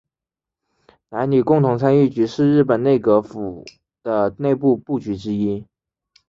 [1.09, 3.63] 男女共同参与局是日本内阁府
[4.01, 5.63] 的内部部局之一。